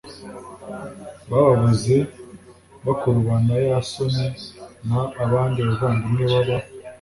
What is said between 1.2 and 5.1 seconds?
bababuze bakurubana yasoni n